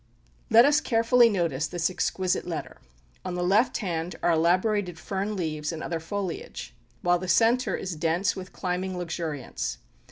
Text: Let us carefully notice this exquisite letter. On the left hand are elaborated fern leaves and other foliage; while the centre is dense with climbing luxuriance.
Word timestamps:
Let 0.49 0.65
us 0.65 0.81
carefully 0.81 1.29
notice 1.29 1.67
this 1.67 1.87
exquisite 1.87 2.47
letter. 2.47 2.81
On 3.23 3.35
the 3.35 3.43
left 3.43 3.77
hand 3.85 4.15
are 4.23 4.31
elaborated 4.31 4.97
fern 4.97 5.35
leaves 5.35 5.71
and 5.71 5.83
other 5.83 5.99
foliage; 5.99 6.73
while 7.03 7.19
the 7.19 7.27
centre 7.27 7.75
is 7.77 7.95
dense 7.95 8.35
with 8.35 8.51
climbing 8.51 8.97
luxuriance. 8.97 9.77